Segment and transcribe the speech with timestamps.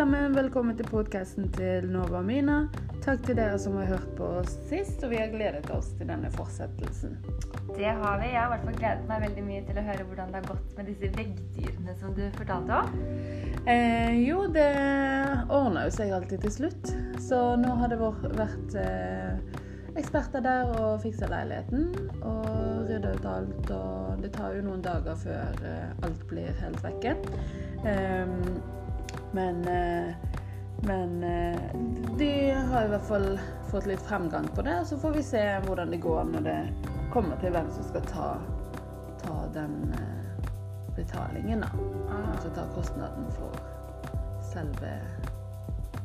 [0.00, 2.54] sammen, velkommen til podkasten til Nova Mina.
[3.04, 6.08] Takk til dere som har hørt på oss sist, og vi har gledet oss til
[6.08, 7.18] denne fortsettelsen.
[7.74, 8.30] Det har vi.
[8.30, 10.48] Jeg har i hvert fall gledet meg veldig mye til å høre hvordan det har
[10.54, 12.96] gått med disse veggdyrene som du fortalte om.
[13.68, 14.70] Eh, jo, det
[15.52, 16.94] ordner jo seg alltid til slutt.
[17.28, 19.62] Så nå har det vært eh,
[20.00, 21.90] eksperter der og fiksa leiligheten
[22.24, 23.76] og rydda ut alt.
[23.76, 27.18] Og det tar jo noen dager før eh, alt blir helt vekke.
[27.84, 28.79] Um,
[29.32, 30.14] men eh,
[30.82, 31.60] men eh,
[32.18, 33.40] de har i hvert fall
[33.70, 34.84] fått litt fremgang på det.
[34.84, 36.60] Så får vi se hvordan det går når det
[37.12, 38.28] kommer til hvem som skal ta,
[39.20, 40.46] ta den eh,
[40.96, 41.68] betalingen, da.
[42.08, 42.32] Ah.
[42.32, 43.52] Altså ta kostnaden for
[44.52, 44.96] selve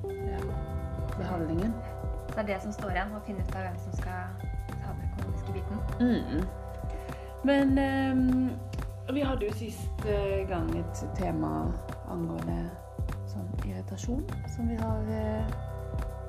[0.04, 0.44] ja,
[1.18, 1.74] behandlingen.
[2.30, 4.92] Så det er det som står igjen, å finne ut av hvem som skal ta
[4.92, 5.84] den økonomiske biten.
[6.04, 6.48] Mm.
[7.46, 8.50] Men um,
[9.16, 10.08] vi hadde jo sist
[10.50, 11.70] gang et tema
[12.12, 12.66] angående
[13.36, 15.56] sånn irritasjon som vi har eh,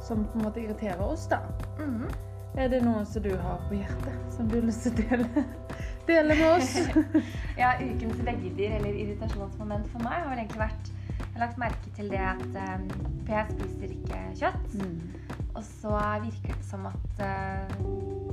[0.07, 1.41] Som på en måte irriterer oss, da.
[1.79, 2.11] Mm -hmm.
[2.57, 5.43] Er det noe som du har på hjertet, som du har lyst til å dele,
[6.11, 6.71] dele med oss?
[7.63, 11.91] ja, ukens veggdyr eller irritasjonsmoment for meg har vel egentlig vært Jeg har lagt merke
[11.99, 12.89] til det at um,
[13.27, 14.75] For jeg spiser ikke kjøtt.
[14.81, 15.37] Mm.
[15.57, 17.77] Og så virker det som at uh,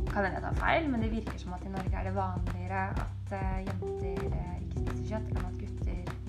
[0.08, 2.82] Kan hende jeg tar feil, men det virker som at i Norge er det vanligere
[3.04, 5.73] at uh, jenter uh, ikke spiser kjøtt enn at gutter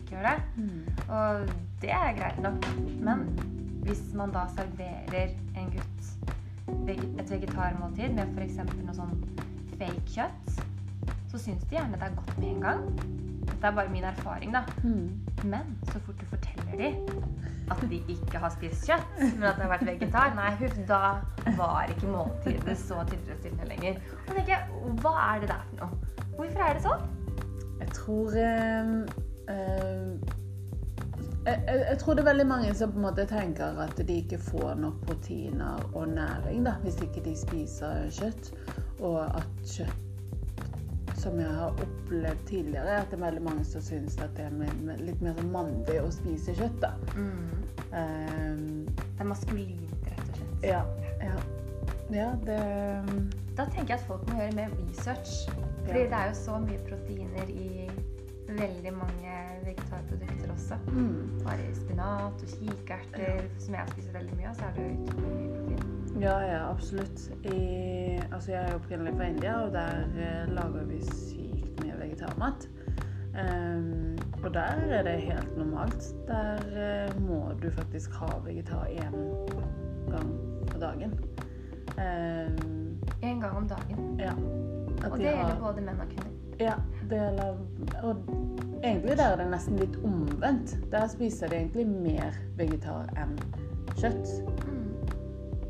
[0.05, 0.37] ikke gjør det.
[0.57, 0.85] Mm.
[1.09, 2.71] Og det er greit nok.
[3.05, 3.27] Men
[3.85, 6.13] hvis man da serverer en gutt
[6.89, 8.61] et vegetarmåltid med f.eks.
[8.65, 9.19] noe sånn
[9.77, 10.63] fake kjøtt,
[11.33, 12.87] så syns de gjerne det er godt med en gang.
[13.45, 14.63] Dette er bare min erfaring, da.
[14.85, 15.25] Mm.
[15.45, 16.91] Men så fort du forteller de
[17.73, 21.01] at de ikke har spist kjøtt, men at det har vært vegetar, nei, huff, da
[21.57, 24.01] var ikke måltidet så tilfredsstillende lenger.
[24.21, 26.27] Og da tenker jeg, hva er det der for noe?
[26.35, 27.07] Hvorfor er det sånn?
[27.81, 28.91] Jeg tror øh,
[29.51, 30.41] øh
[31.47, 34.39] jeg, jeg, tror det er veldig mange som på en måte tenker at de ikke
[34.39, 38.53] får nok proteiner og næring da, hvis ikke de spiser kjøtt.
[39.01, 39.47] Og at
[39.77, 40.01] kjøtt
[41.15, 44.97] Som jeg har opplevd tidligere, at det er veldig mange som syns at det er
[44.99, 46.83] litt mer mandig å spise kjøtt.
[46.83, 46.91] da.
[47.17, 47.63] Mm.
[47.95, 50.67] Um, det er maskulint, rett og slett.
[50.67, 50.83] Ja.
[51.23, 51.37] ja.
[52.13, 52.59] ja det
[53.57, 55.47] Da tenker jeg at folk må gjøre mer research.
[55.87, 56.11] Fordi ja.
[56.11, 57.89] det er jo så mye proteiner i
[58.49, 59.35] veldig mange
[59.65, 60.75] vegetarprodukter også.
[60.87, 61.41] Mm.
[61.45, 65.55] Bare spinat og kikerter, som jeg spiser veldig mye av, så er det utrolig mye
[65.59, 66.21] protein.
[66.21, 67.31] Ja, ja, absolutt.
[67.45, 67.59] I,
[68.33, 72.69] altså, jeg er opprinnelig fra India, og der eh, lager vi sykt mye vegetarmat.
[73.35, 76.15] Um, og der er det helt normalt.
[76.29, 79.17] Der eh, må du faktisk ha vegetar én
[80.11, 80.31] gang
[80.71, 81.19] på dagen.
[81.99, 84.21] Um, en gang om dagen.
[84.21, 84.33] Ja.
[85.11, 86.34] og det gjelder både menn og kvinner.
[86.61, 86.75] Ja,
[87.11, 87.57] gjelder
[88.03, 88.17] Og
[88.83, 90.77] egentlig der er det nesten litt omvendt.
[90.93, 93.37] Der spiser de egentlig mer vegetar enn
[93.99, 94.31] kjøtt.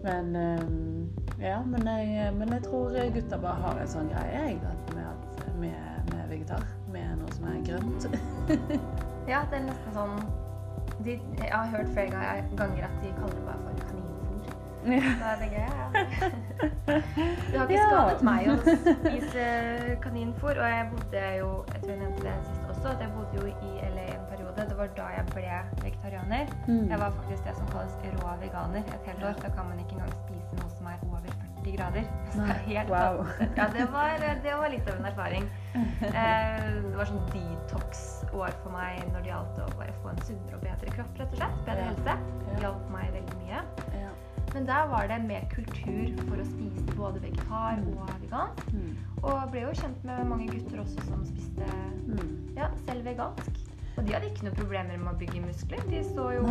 [0.04, 4.58] Men um, Ja, men jeg, men jeg, tror gutta bare har en sånn greie jeg,
[4.94, 5.26] med,
[5.58, 6.66] med, med, vegetar.
[6.92, 8.08] Med noe som er grønt.
[9.32, 10.18] ja, det er nesten sånn
[11.04, 12.12] de, Jeg har hørt flere
[12.56, 13.93] ganger at de kaller det bare for.
[14.84, 15.86] Da er det gøy, ja.
[16.86, 17.86] Det har ikke ja.
[17.88, 19.46] skadet meg å spise
[20.04, 20.58] kaninfôr.
[20.60, 23.46] Og jeg bodde jo jeg tror jeg nevnte det sist også, at jeg bodde jo
[23.48, 24.68] i LA en periode.
[24.70, 25.56] Det var da jeg ble
[25.86, 26.52] vegetarianer.
[26.68, 26.84] Mm.
[26.92, 29.40] Jeg var faktisk det som kalles rå veganer et helt år.
[29.42, 31.32] Da kan man ikke engang spise noe som er over
[31.64, 32.04] 40 grader.
[32.94, 33.24] wow.
[33.56, 35.48] Ja, det var, det var, litt av en erfaring.
[36.04, 40.60] Eh, det var sånn detox-år for meg når det gjaldt å bare få en sunnere
[40.60, 41.58] og bedre kropp, rett og slett.
[41.66, 42.18] Bedre helse.
[42.44, 43.64] Det hjalp meg veldig mye.
[44.54, 48.68] Men der var det mer kultur for å spise både vegetar og vegansk.
[48.70, 48.92] Mm.
[49.24, 51.70] Og ble jo kjent med mange gutter også som spiste
[52.06, 52.34] mm.
[52.58, 53.58] ja, selv vegansk.
[53.96, 55.82] Og de hadde ikke noen problemer med å bygge muskler.
[55.90, 56.46] De så jo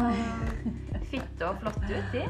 [1.12, 2.26] fitte og flotte ut, de.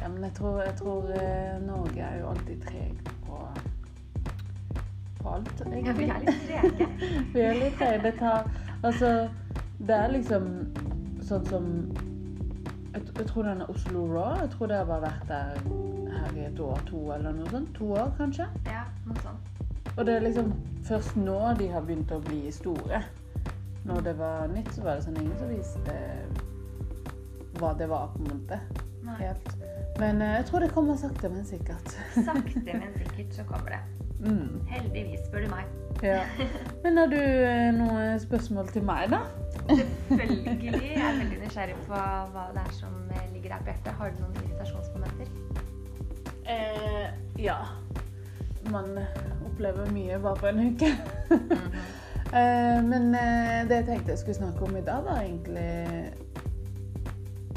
[0.00, 3.40] Ja, men jeg tror, jeg tror eh, Norge er jo alltid treg på,
[5.20, 5.84] på alt, egentlig.
[5.84, 6.88] Ja, vi er litt trege.
[7.34, 8.00] vi er litt trege.
[8.08, 8.48] Det tar
[8.82, 9.28] Altså,
[9.78, 10.48] det er liksom
[11.22, 11.68] sånn som
[12.94, 14.34] jeg, jeg, tror den er Oslo Raw.
[14.40, 15.56] Jeg tror det har bare vært der
[16.12, 17.72] her i et år, to eller noe sånt.
[17.78, 18.46] To år, kanskje.
[18.68, 19.48] Ja, noe sånt.
[19.96, 20.52] Og det er liksom
[20.88, 23.02] først nå de har begynt å bli store.
[23.84, 25.96] Når det var nytt, så var det sånn ingen som viste
[27.58, 28.60] hva det var, på en måte.
[29.18, 29.48] Helt.
[29.98, 31.96] Men uh, jeg tror det kommer sakte, men sikkert.
[32.14, 33.82] sakte, men sikkert så kommer det.
[34.22, 34.60] Mm.
[34.70, 35.64] Heldigvis, spør du meg.
[36.02, 36.22] Ja.
[36.84, 39.22] Men har du uh, noen spørsmål til meg, da?
[39.68, 40.70] Selvfølgelig.
[40.72, 41.94] Jeg er veldig nysgjerrig på
[42.34, 43.92] hva det er som eh, ligger deg på hjertet.
[43.98, 45.26] Har du noen irritasjonsmomenter?
[46.46, 47.06] Eh,
[47.42, 47.58] ja.
[48.70, 48.98] Man
[49.46, 50.90] opplever mye bare på en uke.
[51.30, 51.76] Mm -hmm.
[52.38, 56.12] eh, men eh, det jeg tenkte jeg skulle snakke om i dag, var egentlig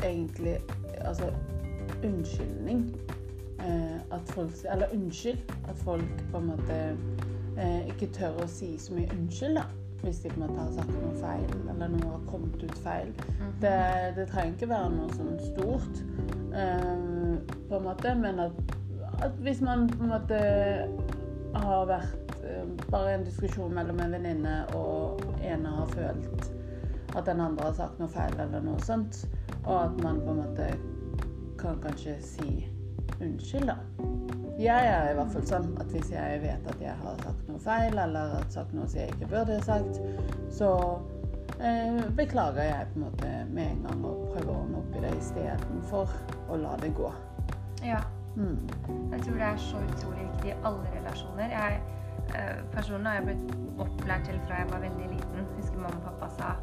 [0.03, 0.57] egentlig
[1.01, 1.33] Altså
[2.03, 2.95] unnskyldning.
[3.65, 5.38] Eh, at folk Eller unnskyld.
[5.69, 6.97] At folk på en måte
[7.57, 9.65] eh, ikke tør å si så mye unnskyld, da.
[10.03, 13.13] Hvis de på en måte har sagt noe feil, eller noe har kommet ut feil.
[13.63, 13.77] Det,
[14.17, 16.03] det trenger ikke være noe sånn stort,
[16.53, 16.91] eh,
[17.69, 18.75] på en måte, men at,
[19.25, 20.41] at hvis man på en måte
[21.56, 22.21] har vært
[22.91, 26.51] bare en diskusjon mellom en venninne, og ene har følt
[27.15, 29.23] at den andre har sagt noe feil, eller noe sånt,
[29.63, 30.69] og at man på en måte
[31.57, 32.51] kan kanskje si
[33.19, 33.78] unnskyld, da.
[34.60, 37.60] Jeg er i hvert fall sånn at hvis jeg vet at jeg har sagt noe
[37.60, 40.00] feil, eller har sagt noe som jeg ikke burde sagt,
[40.56, 40.69] så
[41.60, 45.04] eh, beklager jeg på en måte med en gang og prøver å ordne opp i
[45.04, 46.16] det istedenfor
[46.48, 47.12] å la det gå.
[47.84, 48.00] Ja.
[48.36, 48.56] Mm.
[49.12, 51.51] Jeg tror det er så utrolig viktig i alle relasjoner.
[51.51, 51.81] Jeg,
[52.36, 55.51] eh, personlig har jeg blitt opplært til fra jeg var veldig liten.
[55.60, 56.56] Husker mamma og pappa sa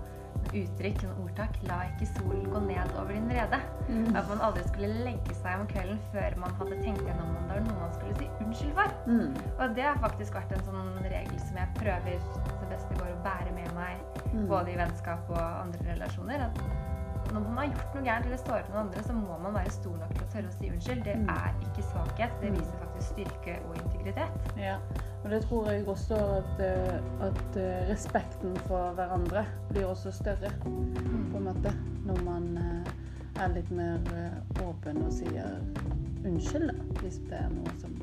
[0.53, 3.61] uttrykk, en ordtak 'la ikke solen gå ned over din vrede'.
[3.89, 4.17] Mm.
[4.17, 7.55] At man aldri skulle legge seg om kvelden før man hadde tenkt gjennom om det
[7.57, 8.89] var noe man skulle si unnskyld for.
[9.07, 9.37] Mm.
[9.59, 12.19] Og det har faktisk vært en sånn regel som jeg prøver
[12.61, 13.97] det beste går å bære med meg,
[14.33, 14.47] Mm.
[14.49, 16.41] både i vennskap og andre relasjoner.
[16.47, 16.61] At
[17.33, 19.71] når man har gjort noe gærent eller står på noen andre, så må man være
[19.71, 21.05] stor nok til å tørre å si unnskyld.
[21.05, 21.29] Det Mm.
[21.29, 24.53] er ikke svakhet, det viser faktisk styrke og integritet.
[24.59, 24.77] Ja,
[25.25, 30.51] og det tror jeg også at, eh, at eh, respekten for hverandre blir også større,
[30.63, 31.75] på en måte,
[32.07, 32.93] når man eh,
[33.43, 33.99] er litt mer
[34.67, 35.57] åpen og sier
[36.27, 37.95] unnskyld, da, hvis det er noe som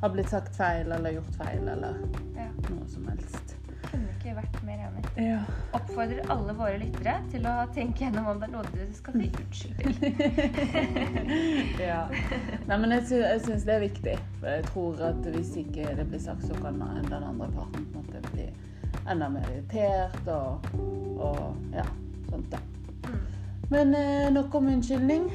[0.00, 1.98] har blitt sagt feil eller gjort feil, eller
[2.36, 2.46] Ja.
[2.70, 3.56] noe som helst.
[3.90, 5.02] Kunne ikke vært mer enig.
[5.18, 5.40] Ja.
[5.74, 9.28] Oppfordrer alle våre lyttere til å tenke gjennom om det er noe du skal si
[9.42, 9.92] unnskyld til.
[11.90, 12.00] ja.
[12.68, 14.16] Nei, men jeg, sy jeg syns det er viktig.
[14.38, 17.98] For jeg tror at hvis ikke det blir sagt, så kan den andre parten på
[17.98, 18.46] en måte bli
[19.10, 20.70] enda mer irritert og,
[21.18, 21.86] og ja,
[22.30, 22.62] sånt da.
[23.08, 23.20] Mm.
[23.70, 25.28] Men eh, nok om unnskyldning.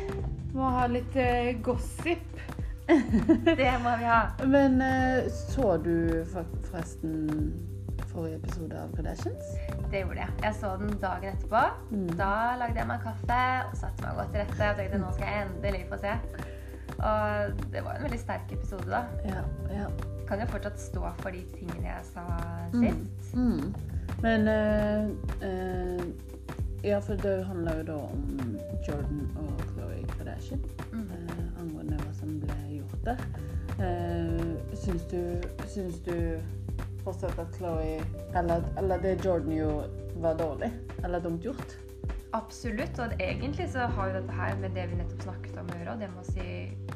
[0.55, 2.23] Må ha litt eh, gossip.
[3.59, 4.19] Det må vi ha.
[4.47, 7.25] Men eh, så du for- forresten
[8.15, 9.53] forrige episode av Kardashians?
[9.91, 10.33] Det gjorde jeg.
[10.43, 11.61] Jeg så den dagen etterpå.
[11.91, 12.09] Mm.
[12.19, 13.39] Da lagde jeg meg kaffe
[13.69, 16.13] og satte meg godt til rette og tenkte nå skal jeg endelig få se.
[16.95, 19.01] Og det var en veldig sterk episode, da.
[19.27, 19.41] Ja.
[19.73, 19.87] ja.
[20.29, 22.23] Kan jo fortsatt stå for de tingene jeg sa
[22.73, 22.81] Mm.
[22.83, 23.35] sist.
[23.35, 23.75] Mm.
[24.23, 25.03] Men eh,
[25.49, 26.05] eh,
[26.85, 28.57] Ja, for det handler jo da om
[28.87, 30.61] Jordan og Khloe Kardashian.
[30.93, 31.07] Mm.
[31.11, 33.17] eh, angående hva som ble gjort der.
[33.75, 36.13] Uh, syns, du, syns du
[37.05, 37.99] fortsatt at Chloé
[38.35, 40.71] eller, eller det Jordan gjorde, var dårlig?
[41.03, 41.77] Eller dumt gjort?
[42.35, 42.99] Absolutt.
[42.99, 45.93] Og egentlig så har jo dette her med det vi nettopp snakket om å gjøre,
[45.93, 46.47] og det med å si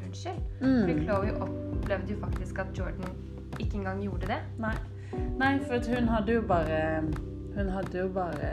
[0.03, 0.39] unnskyld.
[0.59, 0.79] Mm.
[0.81, 3.19] Fordi Chloé opplevde jo faktisk at Jordan
[3.59, 4.39] ikke engang gjorde det.
[4.59, 4.75] Nei.
[5.39, 6.81] Nei, for hun hadde jo bare
[7.55, 8.49] Hun hadde jo bare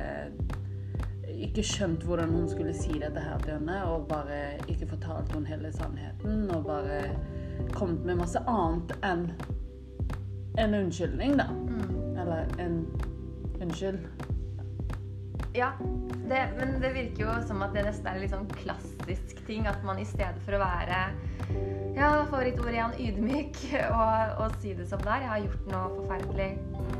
[1.36, 5.50] ikke skjønt hvordan hun skulle si dette her til henne, og bare ikke fortalt henne
[5.50, 7.02] hele sannheten, og bare
[7.76, 9.26] kommet med masse annet enn
[10.56, 11.46] en unnskyldning, da.
[11.50, 12.18] Mm.
[12.18, 12.86] Eller en
[13.60, 13.98] unnskyld.
[15.56, 15.70] Ja,
[16.28, 19.64] det, men det virker jo som at det nesten er en litt sånn klassisk ting.
[19.70, 20.98] At man i stedet for å være
[21.96, 23.60] Ja, favorittordet igjen ydmyk
[23.96, 25.22] og, og si det som det er.
[25.24, 26.48] Jeg har gjort noe forferdelig.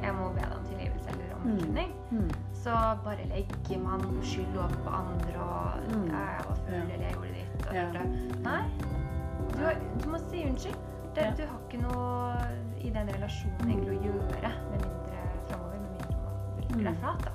[0.01, 1.91] Jeg må be deg om tilgivelse eller om unnskyldning.
[2.13, 2.31] Mm.
[2.63, 5.53] Så bare legger man skyld over på andre og
[5.87, 6.07] Mm.
[6.11, 7.67] ja, jeg var full, eller jeg gjorde ditt.
[7.69, 7.83] Og Ja.
[8.43, 8.63] Nei.
[9.53, 10.81] Du, har, du må si unnskyld.
[11.15, 11.31] Det, Ja.
[11.39, 12.49] Du har ikke noe
[12.87, 15.81] i den relasjonen egentlig å gjøre med mindre framover.
[15.83, 17.01] Med mindre man legger deg Mm.
[17.03, 17.33] flat, da.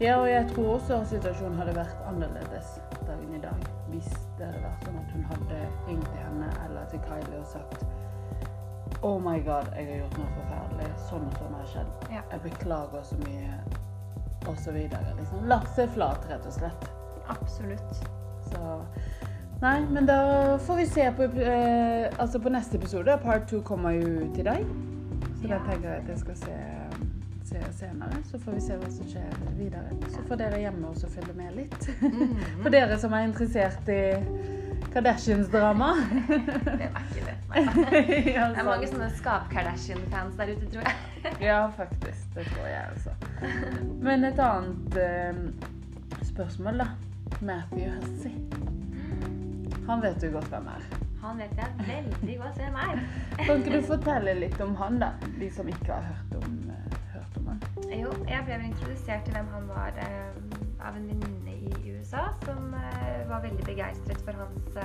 [0.00, 2.74] Ja, og jeg tror også situasjonen hadde vært annerledes
[3.06, 6.84] dagen i dag hvis det hadde vært sånn at hun hadde ringt til henne eller
[6.92, 7.84] til Kylie og sagt
[9.02, 10.86] Oh my god, jeg har gjort noe forferdelig.
[11.08, 11.90] Sånn og sånn har skjedd.
[12.10, 12.22] Ja.
[12.32, 13.58] Jeg beklager så mye.
[14.48, 15.12] Og så videre.
[15.18, 15.44] Liksom.
[15.46, 16.88] Lagt seg flat, rett og slett.
[17.28, 18.00] Absolutt.
[18.48, 18.80] Så
[19.60, 23.18] Nei, men da får vi se på eh, Altså på neste episode.
[23.22, 24.66] Part two kommer jo til i dag.
[25.40, 26.56] Så da tenker jeg at jeg skal se,
[27.48, 28.22] se senere.
[28.30, 29.98] Så får vi se hva som skjer videre.
[30.10, 31.88] Så får dere hjemme også følge med litt.
[32.02, 32.34] Mhm.
[32.64, 34.00] For dere som er interessert i
[34.92, 35.92] Kardashians-drama.
[36.80, 37.36] Det er ikke det.
[37.54, 41.34] Det er mange sånne Skap-Kardashian-fans der ute, tror jeg.
[41.40, 42.26] ja, faktisk.
[42.34, 43.10] Det tror jeg også.
[44.04, 45.42] Men et annet eh,
[46.32, 46.88] spørsmål, da.
[47.40, 48.32] Matthew Hussey.
[49.88, 50.88] Han vet du godt hvem er.
[51.22, 53.00] Han vet jeg veldig godt hvem er.
[53.40, 55.10] Kan ikke du fortelle litt om han, da?
[55.40, 57.62] De som ikke har hørt om, uh, hørt om han.
[57.90, 62.28] Jo, jeg ble vel introdusert til hvem han var uh, av en venninne i USA
[62.44, 64.78] som uh, var veldig begeistret for hans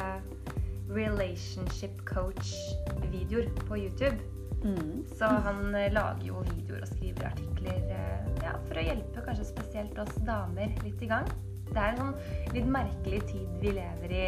[0.93, 4.17] relationship coach-videoer på YouTube.
[4.63, 5.03] Mm.
[5.13, 7.81] Så han lager jo videoer og skriver artikler
[8.41, 11.27] ja, for å hjelpe kanskje spesielt oss damer litt i gang.
[11.69, 14.25] Det er en sånn litt merkelig tid vi lever i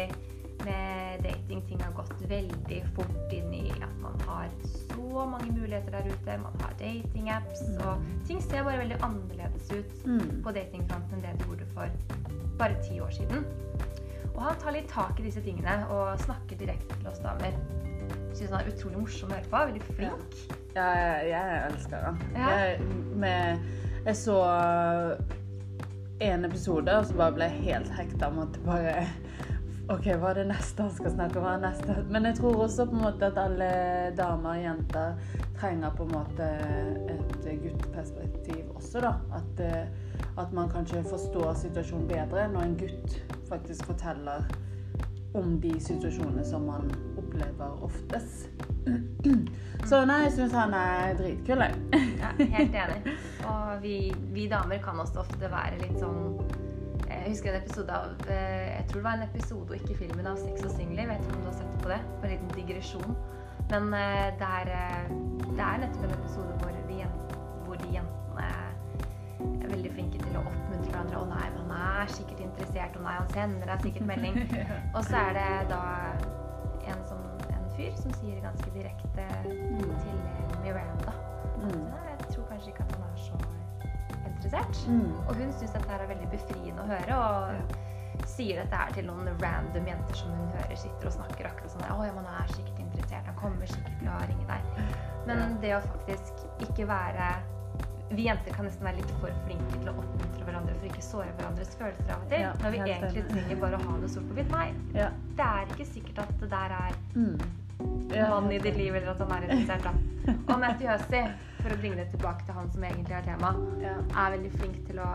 [0.64, 1.62] med dating.
[1.68, 6.38] Ting har gått veldig fort inn i at man har så mange muligheter der ute.
[6.42, 7.86] Man har datingapps, Mm.
[7.86, 10.42] og ting ser bare veldig annerledes ut Mm.
[10.42, 11.88] på datingfronten enn det det gjorde for
[12.58, 13.44] bare ti år siden.
[14.34, 17.52] Og han tar litt tak i disse tingene og snakker direkte til oss damer.
[18.34, 19.56] Syns han er utrolig morsom å høre på.
[19.66, 20.34] Veldig flink.
[20.76, 22.18] Ja, jeg, jeg elsker han.
[22.34, 22.48] Ja.
[22.58, 22.80] Jeg,
[23.16, 23.58] med,
[24.06, 24.36] jeg så
[26.20, 29.06] en episode, og så bare ble jeg helt hekta om at det bare
[29.86, 31.44] OK, hva er det neste han skal snakke om?
[31.44, 31.94] Hva er neste?
[32.10, 33.68] Men jeg tror også på en måte at alle
[34.18, 35.20] damer og jenter
[35.60, 36.48] trenger på en måte
[37.14, 39.12] et gutteperspektiv også, da.
[39.38, 43.16] At, eh, at man kanskje forstår situasjonen bedre når en gutt
[43.46, 44.48] faktisk forteller
[45.38, 46.90] om de situasjonene som man
[47.20, 48.50] opplever oftest.
[49.88, 52.04] Så nei, jeg syns han er dritkul, jeg.
[52.18, 53.16] Ja, helt enig.
[53.46, 53.98] Og vi,
[54.34, 56.40] vi damer kan også ofte være litt sånn
[57.26, 60.26] Jeg husker en episode av eh, Jeg tror det var en episode og ikke filmen
[60.30, 61.08] av Sex og singler.
[61.08, 61.96] Vet ikke om du har sett på det?
[62.20, 63.16] På en liten digresjon.
[63.72, 65.08] Men eh, det, er, eh,
[65.48, 67.00] det er nettopp en episode hvor, vi,
[67.66, 71.18] hvor de jentene er veldig flinke til å oppmuntre hverandre.
[71.18, 72.94] 'Å nei, men han er sikkert interessert.
[72.94, 74.38] Å nei, han sender deg sikkert melding.'
[74.96, 75.82] Og så er det da
[76.94, 80.95] en, som, en fyr som sier ganske direkte til eh, Miranda
[84.56, 84.88] interessert.
[84.88, 85.28] Mm.
[85.28, 89.28] Og hun syns dette er veldig befriende å høre, og sier dette her til noen
[89.42, 92.78] random jenter som hun hører sitter og snakker akkurat sånn Å ja, man er sikkert
[92.80, 94.80] interessert, han kommer sikkert til å ringe deg.
[95.26, 97.28] Men det å faktisk ikke være
[98.14, 101.32] Vi jenter kan nesten være litt for flinke til å oppmuntre hverandre for ikke såre
[101.36, 102.44] hverandres følelser av og til.
[102.44, 104.52] Ja, når vi egentlig trenger bare å ha det sort på hvitt.
[104.54, 105.08] Nei, Ja.
[105.40, 107.40] det er ikke sikkert at det der er Mm.
[108.14, 110.32] Ja, mannen i ditt liv, eller at han er interessert, da.
[110.54, 111.26] Og Matthew Hussey,
[111.66, 113.50] for å bringe det tilbake til han som egentlig er tema,
[113.82, 113.96] Ja.
[114.22, 115.08] er veldig flink til å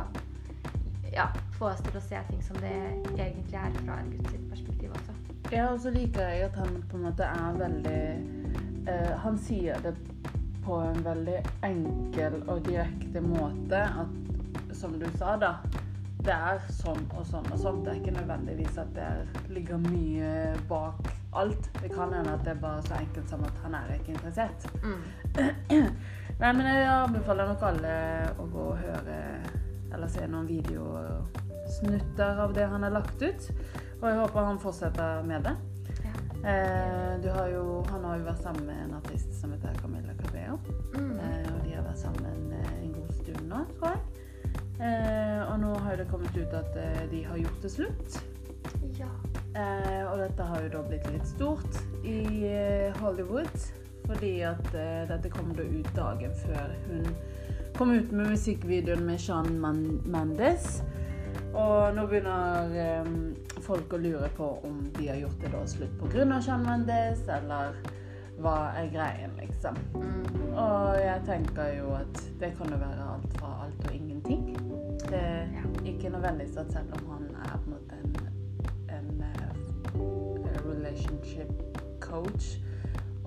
[1.14, 1.28] ja,
[1.58, 2.72] få oss til å se ting som det
[3.18, 5.16] egentlig er fra en sitt perspektiv også.
[5.52, 8.04] Ja, og så liker jeg at han på en måte er veldig
[8.88, 9.96] uh, Han sier det
[10.64, 15.56] på en veldig enkel og direkte måte at Som du sa, da.
[16.24, 17.84] Det er sånn og sånn og sånn.
[17.84, 21.70] Det er ikke nødvendigvis at det er- ligger mye bak alt.
[21.82, 24.68] Det kan hende at det er bare så enkelt som at han er ikke interessert.
[24.84, 25.96] Mm.
[26.42, 27.90] Nei, men jeg anbefaler nok alle
[28.42, 29.18] å gå og høre
[29.94, 33.44] eller se noen videosnutter av det han har lagt ut.
[34.00, 35.54] Og jeg håper han fortsetter med det.
[36.02, 36.14] Ja.
[36.50, 40.16] Eh, du har jo, han har jo vært sammen med en artist som heter Camilla
[40.24, 40.58] Cabello.
[40.96, 41.12] Mm.
[41.20, 44.02] Eh, og de har vært sammen eh, en god stund nå, tror jeg.
[44.82, 48.18] Eh, og nå har det kommet ut at eh, de har gjort det slutt.
[48.98, 49.12] Ja.
[49.54, 52.18] Eh, og dette har jo da blitt litt stort i
[52.98, 53.54] Hollywood.
[54.12, 57.06] Fordi at eh, dette kom da ut dagen før hun
[57.78, 59.48] kom ut med musikkvideoen med Sean
[60.12, 60.82] Mendes.
[61.56, 63.08] Og nå begynner eh,
[63.64, 66.28] folk å lure på om de har gjort det da slutt pga.
[66.44, 67.78] Sean Mendes, eller
[68.42, 69.78] hva er greien, liksom.
[69.96, 70.26] Mm.
[70.58, 74.50] Og jeg tenker jo at det kan jo være alt fra alt og ingenting.
[75.08, 75.64] Det er Ja.
[75.86, 78.16] ikke nødvendigvis at selv om han er på en måte en,
[78.90, 79.24] en
[79.96, 81.52] en relationship
[82.00, 82.60] coach,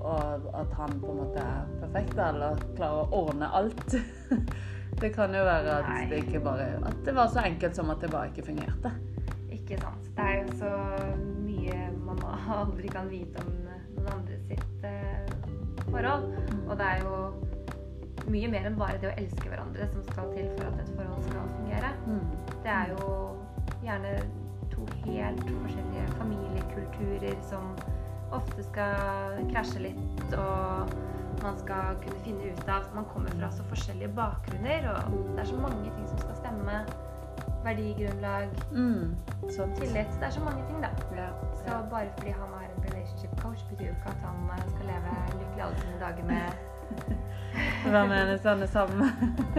[0.04, 3.96] og at han på en måte er perfekt eller klarer å ordne alt.
[5.00, 6.02] Det kan jo være at Nei.
[6.06, 8.92] det ikke bare At det var så enkelt som at det bare ikke fungerte.
[9.50, 10.04] Ikke sant.
[10.14, 10.70] Det er jo så
[11.42, 12.20] mye man
[12.54, 15.34] aldri kan vite om noen andre sitt eh,
[15.88, 16.28] forhold.
[16.68, 17.16] Og det er jo
[18.30, 21.26] mye mer enn bare det å elske hverandre som skal til for at et forhold
[21.26, 21.90] skal fungere.
[22.06, 22.54] Mm.
[22.54, 23.10] Det er jo
[23.84, 24.14] gjerne
[24.72, 27.74] to helt forskjellige familiekulturer som
[28.36, 30.92] ofte skal krasje litt, og
[31.42, 35.50] man skal kunne finne ut av Man kommer fra så forskjellige bakgrunner, og det er
[35.50, 36.84] så mange ting som skal stemme.
[37.64, 39.14] Verdigrunnlag, Mm.
[39.48, 40.10] Tillit.
[40.20, 40.88] Det er så mange ting, da.
[41.16, 41.28] Ja.
[41.56, 44.86] Så bare fordi han er en relationship coach, betyr jo ikke at han eh, skal
[44.86, 46.42] leve lykkelig alle sine dager med
[47.92, 48.38] Hva mener du?
[48.42, 49.08] Sånne sammen?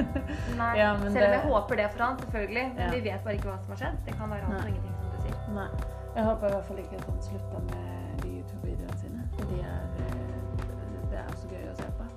[0.62, 2.66] Nei, Ja, men selv om jeg det- håper det for han, selvfølgelig.
[2.76, 2.92] Men Ja.
[2.92, 3.98] vi vet bare ikke hva som har skjedd.
[4.06, 5.38] Det kan være alt og ingenting, som du sier.
[5.56, 5.68] Nei.
[6.16, 7.95] Jeg håper i hvert fall ikke at han slutter med
[8.66, 9.22] de YouTube-videoene sine.
[9.38, 12.08] De er, eh, det er så gøy å se på.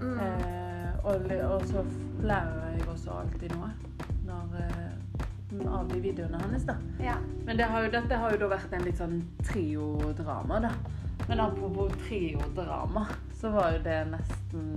[0.00, 0.18] Mm.
[0.20, 1.84] Eh, og, og så
[2.22, 3.70] lærer jeg også alltid noe
[4.26, 6.64] når, eh, av de videoene hans.
[6.64, 6.76] da.
[7.00, 7.16] Ja.
[7.44, 10.72] Men det har jo, dette har jo da vært en litt sånn triodrama, da.
[11.28, 14.76] Men apropos triodrama, så var jo det nesten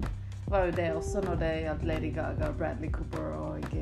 [0.50, 3.76] var jo det også når det gjaldt Lady Gaga, Bradley Cooper og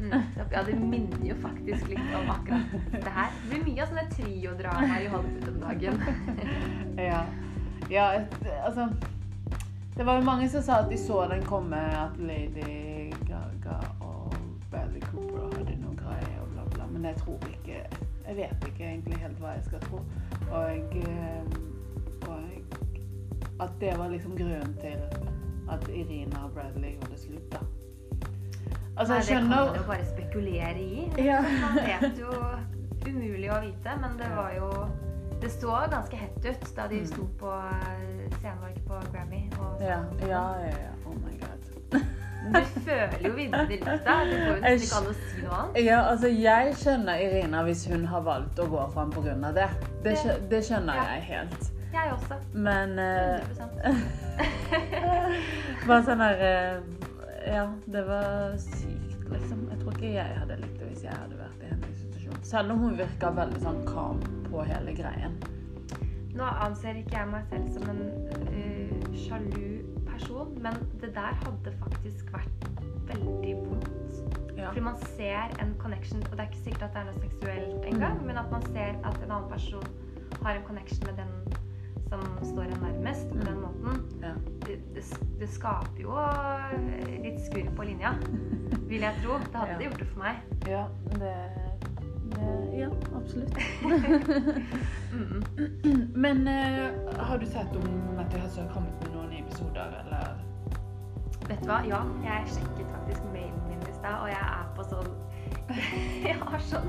[0.00, 0.22] eh, Mm.
[0.52, 3.30] Ja, det minner jo faktisk litt om akkurat det her.
[3.42, 6.02] Det blir mye av sånne triodramaer i Hollywood om dagen.
[6.98, 7.20] Ja.
[7.90, 8.04] ja
[8.64, 8.88] altså
[9.96, 14.34] Det var jo mange som sa at de så den komme, at Lady Gaga og
[14.70, 16.86] Bradley Cooper hadde noe greier og bla, bla.
[16.92, 17.82] men jeg tror ikke
[18.28, 20.02] Jeg vet ikke egentlig helt hva jeg skal tro.
[20.50, 21.42] Og, eh,
[22.28, 22.40] og
[23.60, 24.98] at det var liksom grunnen til
[25.70, 27.58] at Irina og Bradley gjorde slutt, da.
[28.98, 31.12] Altså, Nei, jeg det kan skjønner man jo bare spekulere i.
[31.30, 31.40] Ja.
[31.42, 32.32] Man vet jo
[33.08, 34.70] umulig å vite, men det var jo
[35.42, 37.06] Det så ganske hett ut da de Mm.
[37.06, 39.44] sto på eh, scenen på Grammy.
[39.58, 40.66] Og Ja, ja, ja.
[40.66, 40.92] ja.
[41.06, 42.02] Oh my god.
[42.48, 44.14] Du føler jo virkelig lukta.
[44.24, 45.78] Du får jo nesten ikke an å si noe annet.
[45.84, 49.34] Ja, altså jeg skjønner Irina hvis hun har valgt å gå fram pga.
[49.52, 49.68] det.
[50.04, 50.14] Det,
[50.50, 51.04] det skjønner Ja.
[51.14, 51.70] jeg helt.
[51.92, 52.34] Jeg også.
[52.52, 53.96] Men uh, 100
[55.88, 57.07] Bare sånn her eh,
[57.46, 59.68] Ja, det var sykt, liksom.
[59.70, 62.40] Jeg tror ikke jeg hadde likt det hvis jeg hadde vært i hennes situasjon.
[62.42, 65.38] Selv om hun virka veldig sånn calm på hele greien.
[66.38, 68.02] Nå anser ikke jeg meg selv som en
[68.50, 72.68] uh, sjalu person, men det der hadde faktisk vært
[73.08, 73.88] veldig vondt.
[74.58, 74.68] Ja.
[74.68, 77.88] Fordi man ser en connection, og det er ikke sikkert at det er noe seksuelt
[77.92, 78.26] engang, Mm.
[78.26, 79.84] men at man ser at en annen person
[80.42, 81.32] har en connection med den
[82.08, 83.62] som står en nærmest på den Mm.
[83.62, 84.02] måten.
[84.22, 84.32] Ja.
[84.66, 85.04] Det, det,
[85.40, 88.10] det skaper jo øh, litt skurr på linja,
[88.88, 89.38] vil jeg tro.
[89.38, 89.78] Det hadde Ja.
[89.78, 90.34] det gjort det for meg.
[90.66, 91.34] ja, det,
[92.34, 93.56] det Ja, absolutt.
[95.12, 95.42] Mm.
[96.24, 100.44] Men uh, har du sett om at det har kommet med noen episoder, eller?
[101.48, 101.78] Vet du hva?
[101.88, 105.08] Ja, jeg sjekket faktisk mailen min i stad, og jeg er på sånn
[106.28, 106.88] Jeg har sånn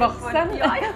[0.00, 0.52] Varsel?
[0.58, 0.90] Ja, ja.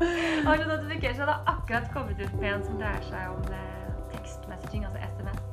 [0.00, 1.26] Jeg har sånn notification.
[1.26, 5.46] Det har akkurat kommet ut med en som dreier seg om eh, tekstmessaging, altså SMS.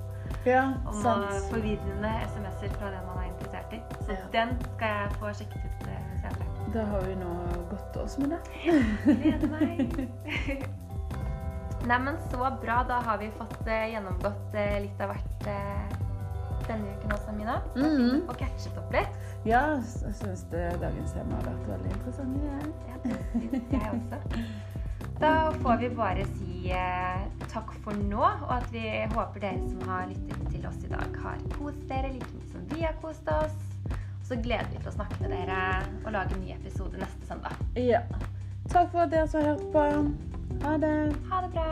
[0.47, 1.33] Ja, Om sant.
[1.51, 3.81] forvirrende SMS-er fra den man er interessert i.
[4.05, 4.27] Så Ja.
[4.31, 6.47] den skal jeg få sjekket ut eh, senere.
[6.75, 7.33] Da har vi nå
[7.71, 8.39] gått oss med det.
[9.03, 10.07] Gleder meg.
[11.87, 12.79] Neimen, så bra.
[12.87, 15.47] Da har vi fått eh, gjennomgått litt av hvert
[16.67, 17.55] denne uken også, Mina.
[17.73, 17.97] Og Mhm.
[17.97, 19.17] finner catchet opp litt.
[19.45, 22.37] Ja, jeg syns dagens tema har vært veldig interessant.
[22.43, 22.59] Ja.
[22.87, 24.43] Ja, det syns jeg også.
[25.19, 29.89] Da får vi bare si eh, takk for nå, og at vi håper dere som
[29.89, 33.27] har lyttet til oss i dag, har kost dere like mye som vi har kost
[33.27, 33.55] oss.
[33.89, 35.59] Og så gleder vi til å snakke med dere
[36.05, 37.55] og lage en ny episode neste søndag.
[37.75, 38.01] ja.
[38.69, 39.83] Takk for at dere som har hørt på.
[40.63, 41.15] Ha det.
[41.31, 41.67] Ha det bra!